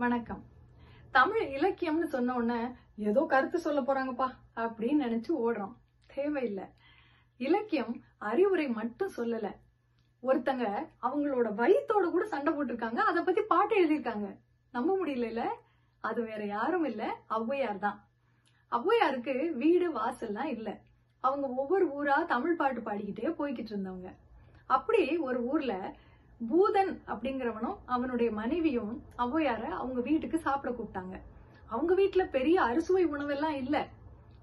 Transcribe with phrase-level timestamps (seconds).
[0.00, 0.44] வணக்கம்.
[1.10, 4.26] தமிழ் இலக்கியம்னு சொன்ன உடனே ஏதோ கருத்து சொல்ல போறாங்கப்பா
[4.56, 5.72] அப்படின்னு நினைச்சு ஓடுறோம்.
[6.06, 6.64] தேவையில்லை.
[7.36, 9.56] இலக்கியம் அறிவுரை மட்டும் சொல்லல.
[10.22, 14.36] ஒருத்தங்க அவங்களோட வயிற்றோட கூட சண்டை போட்டிருக்காங்க அதை பத்தி பாட்டு எழுதியிருக்காங்க.
[14.72, 15.44] நம்ப முடியல
[16.00, 17.16] அது வேற யாரும் இல்ல.
[17.30, 18.08] ஔவையார் தான்.
[18.70, 20.80] ஔவையாருக்கு வீடு வாசல்லாம் இல்ல.
[21.20, 24.14] அவங்க ஒவ்வொரு ஊரா தமிழ் பாட்டு பாடிக்கிட்டே போய்கிட்டு இருந்தவங்க.
[24.66, 25.94] அப்படி ஒரு ஊர்ல
[26.48, 31.16] பூதன் அப்படிங்கிறவனும் அவனுடைய மனைவியும் ஔவையார அவங்க வீட்டுக்கு சாப்பிட கூப்பிட்டாங்க.
[31.68, 33.86] அவங்க வீட்டுல பெரிய அறுசுவை உணவெல்லாம் இல்ல.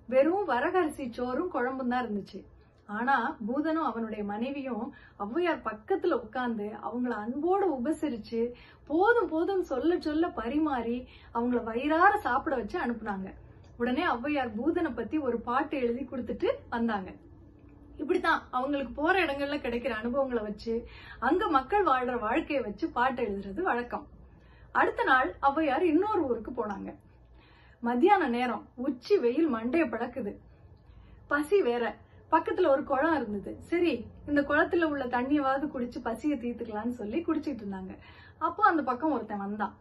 [0.07, 2.39] வெறும் வரகரிசி சோறும் குழம்பும் தான் இருந்துச்சு.
[2.87, 4.85] ஆனா பூதனும் அவனுடைய மனைவியும்
[5.19, 8.41] ஔவையார் பக்கத்துல உட்கார்ந்து அவங்கள அன்போடு உபசரிச்சு
[8.85, 13.29] போதும் போதும் சொல்ல சொல்ல பரிமாறி அவங்கள வயிறார சாப்பிட வச்சு அனுப்புனாங்க.
[13.77, 17.09] உடனே ஔவையார் பூதனை பத்தி ஒரு பாட்டு எழுதி கொடுத்துட்டு வந்தாங்க.
[17.97, 20.87] இப்படித்தான் அவங்களுக்கு போற இடங்கள்ல கிடைக்கிற அனுபவங்களை வச்சு
[21.19, 24.07] அங்க மக்கள் வாழ்ற வாழ்க்கையை வச்சு பாட்டு எழுதுறது வழக்கம்.
[24.71, 26.95] அடுத்த நாள் ஔவையார் இன்னொரு ஊருக்கு போனாங்க.
[27.79, 30.35] மத்தியான நேரம் உச்சி வெயில் மண்டைய பழக்குது
[31.27, 31.95] பசி வேற.
[32.31, 33.57] பக்கத்துல ஒரு குளம் இருந்தது.
[33.61, 37.97] சரி இந்த குளத்துல உள்ள தண்ணியவாவது குடிச்சு பசியை தீர்த்துக்கலாம்னு சொல்லி குடிச்சிட்டு இருந்தாங்க.
[38.37, 39.75] அப்போ அந்த பக்கம் ஒருத்தன் வந்தான்.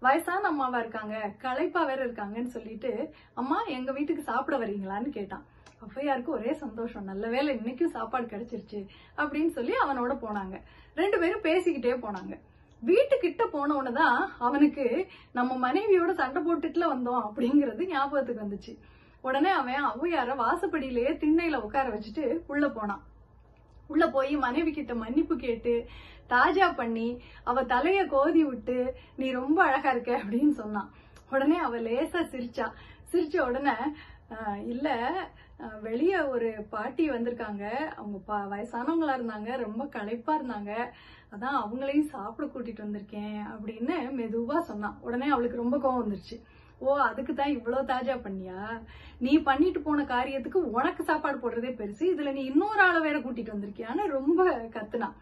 [0.00, 5.44] வயசான அம்மாவா இருக்காங்க களைப்பா வேற இருக்காங்கன்னு சொல்லிட்டு அம்மா எங்க வீட்டுக்கு சாப்பிட வரீங்களான்னு கேட்டான்.
[5.84, 7.04] ஔவையாருக்கு ஒரே சந்தோஷம்.
[7.04, 10.60] நல்ல வேளை இன்னைக்கும் சாப்பாடு கிடைச்சிருச்சு அப்படின்னு சொல்லி அவனோட போனாங்க.
[10.94, 12.38] ரெண்டு பேரும் பேசிக்கிட்டே போனாங்க.
[12.86, 18.78] வீட்டுக்கிட்ட போன உடனேதான் அவனுக்கு நம்ம மனைவியோட சண்டை போட்டுட்டுல வந்தோம் அப்படிங்கிறது ஞாபகத்துக்கு வந்துச்சு.
[19.20, 23.02] உடனே அவன் ஔவையார வாசப்படியிலேயே திண்ணையில உட்கார வச்சுட்டு உள்ள போனான்.
[23.88, 25.86] உள்ள போய் மனைவி கிட்ட மன்னிப்பு கேட்டு
[26.28, 30.90] தாஜா பண்ணி அவ தலைய கோதி விட்டு நீ ரொம்ப அழகா இருக்க அப்படின்னு சொன்னான்
[31.30, 32.66] உடனே அவ லேசா சிரிச்சா.
[33.12, 33.70] சிரிச்ச உடனே
[34.66, 34.88] இல்ல
[35.82, 37.70] வெளிய ஒரு பாட்டி வந்திருக்காங்க.
[37.96, 40.72] அவங்க ப- வயசானவங்களா இருந்தாங்க ரொம்ப களைப்பா இருந்தாங்க.
[41.32, 46.36] அதான் அவங்களையும் சாப்பிட கூட்டிட்டு வந்திருக்கேன் அப்படின்னு மெதுவா சொன்னான் உடனே அவளுக்கு ரொம்ப கோவம் வந்துருச்சு.
[46.80, 48.58] ஓ அதுக்கு தான் இவ்வளோ தாஜா பண்ணியா?
[49.18, 52.04] நீ பண்ணிட்டு போன காரியத்துக்கு உனக்கு சாப்பாடு போடுறதே பெருசு.
[52.14, 55.16] இதுல நீ இன்னொரு ஆளை வேற கூட்டிட்டு வந்திருக்கியான்னு ரொம்ப கத்துனான்.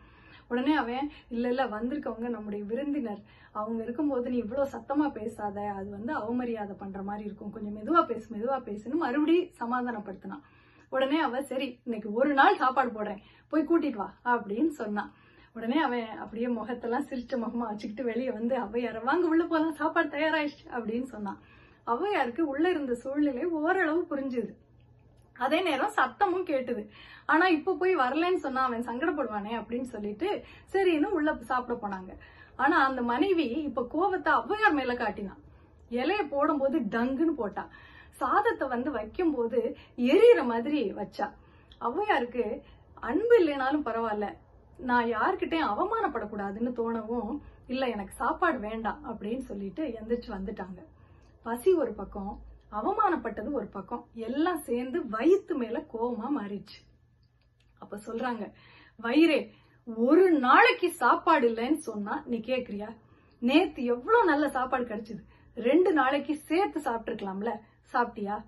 [0.48, 3.22] உடனே அவன் இல்ல இல்ல வந்திருக்கவங்க நம்முடைய விருந்தினர்.
[3.52, 5.56] அவங்க இருக்கும்போது நீ இவ்வளவு சத்தமா பேசாத.
[5.78, 7.50] அது வந்து அவமரியாதை பண்ற மாதிரி இருக்கும்.
[7.50, 10.44] கொஞ்சம் மெதுவா பேசு மெதுவா பேசுன்னு மறுபடியும் சமாதானப்படுத்தினான்.
[10.88, 13.22] உடனே அவ சரி இன்னைக்கு ஒரு நாள் சாப்பாடு போடுறேன்.
[13.48, 15.10] போய் கூட்டிட்டு வா அப்படின்னு சொன்னான்.
[15.56, 20.66] உடனே அவன் அப்படியே முகத்தெல்லாம் சிரிச்ச முகமா வச்சுக்கிட்டு வெளியே வந்து ஔவையார வாங்க உள்ள போலாம் சாப்பாடு தயாராயிடுச்சு
[20.76, 21.38] அப்படின்னு சொன்னான்.
[21.92, 24.52] ஔவையாருக்கு உள்ள இருந்த சூழ்நிலை ஓரளவு புரிஞ்சுது.
[25.44, 26.82] அதே நேரம் சத்தமும் கேட்டுது.
[27.32, 30.28] ஆனா இப்ப போய் வரலன்னு சொன்னா அவன் சங்கடப்படுவானே அப்படின்னு சொல்லிட்டு
[30.72, 32.12] சரின்னு உள்ள சாப்பிட போனாங்க.
[32.56, 35.40] ஆனா அந்த மனைவி இப்ப கோவத்தை ஔவையார் மேல காட்டினான்.
[35.98, 37.64] இலைய போடும்போது டங்குன்னு போட்டா.
[38.20, 39.60] சாதத்தை வந்து வைக்கும் போது
[40.12, 41.26] எரியற மாதிரி வச்சா.
[41.88, 42.44] ஔவையாருக்கு
[43.08, 44.28] அன்பு இல்லைனாலும் பரவாயில்ல
[44.78, 50.80] நான் யார்கிட்டயும் அவமானப்படக்கூடாதுன்னு தோணவும் இல்ல எனக்கு சாப்பாடு வேண்டாம் அப்படின்னு சொல்லிட்டு எந்திரிச்சு வந்துட்டாங்க.
[51.42, 52.42] பசி ஒரு பக்கம்
[52.72, 56.78] அவமானப்பட்டது ஒரு பக்கம் எல்லாம் சேர்ந்து வயிற்று மேல கோவமா மாறிடுச்சு.
[57.78, 58.52] அப்ப சொல்றாங்க
[59.02, 59.52] வயிறே
[59.96, 62.96] ஒரு நாளைக்கு சாப்பாடு இல்லைன்னு சொன்னா நீ கேக்குறியா?
[63.38, 65.22] நேத்து எவ்வளவு நல்ல சாப்பாடு கிடைச்சது.
[65.54, 67.52] ரெண்டு நாளைக்கு சேர்த்து சாப்பிட்டுருக்கலாம்ல
[67.92, 68.44] சாப்பிட்டியா?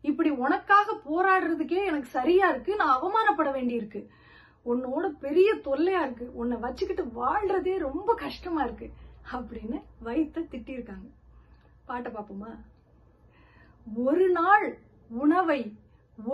[0.00, 4.08] இப்படி உனக்காக போராடுறதுக்கே எனக்கு சரியா இருக்கு நான் அவமானப்பட வேண்டியிருக்கு.
[4.66, 6.26] உன்னோட பெரிய தொல்லையா இருக்கு.
[6.34, 8.90] உன்னை வச்சுக்கிட்டு வாழ்றதே ரொம்ப கஷ்டமா இருக்கு.
[9.32, 11.08] அப்படின்னு வைத்த திட்டிருக்காங்க
[11.86, 12.52] பாட்டை பாப்போமா
[13.94, 14.78] ஒரு நாள்
[15.08, 15.60] உணவை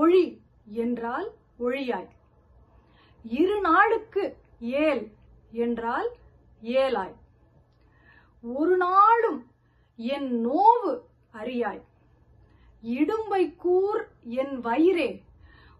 [0.00, 0.24] ஒழி
[0.64, 1.28] என்றால்
[1.58, 2.08] ஒழியாய்.
[3.22, 5.04] இரு நாளுக்கு ஏல்
[5.50, 6.10] என்றால்
[6.62, 7.14] ஏலாய்.
[8.42, 9.40] ஒரு நாளும்
[9.96, 10.92] என் நோவு
[11.32, 11.82] அறியாய்.
[12.82, 15.10] இடும்பை கூர் என் வயிறே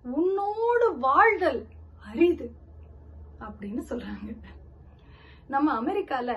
[0.03, 1.61] உன்னோடு வாழ்தல்
[2.09, 2.49] அரிது
[3.47, 4.33] அப்படின்னு சொல்றாங்க.
[5.55, 6.31] நம்ம அமெரிக்கால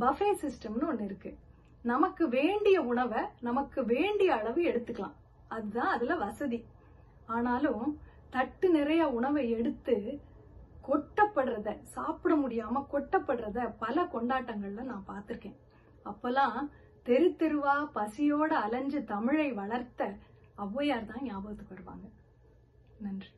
[0.00, 1.30] பஃபே சிஸ்டம்னு ஒண்ணு இருக்கு.
[1.82, 5.16] நமக்கு வேண்டிய உணவை நமக்கு வேண்டிய அளவு எடுத்துக்கலாம்.
[5.48, 6.60] அதுதான் அதுல வசதி.
[7.26, 7.86] ஆனாலும்
[8.30, 9.94] தட்டு நிறைய உணவை எடுத்து
[10.88, 15.58] கொட்டப்படுறத சாப்பிட முடியாம கொட்டப்படுறத பல கொண்டாட்டங்கள்ல நான் பார்த்திருக்கேன்.
[16.04, 16.58] அப்பெல்லாம்
[17.02, 20.10] தெரு தெருவா பசியோட அலைஞ்சு தமிழை வளர்த்த
[20.64, 22.06] ஔவையார் தான் ஞாபகத்துக்கு வருவாங்க.
[23.00, 23.30] நன்றி.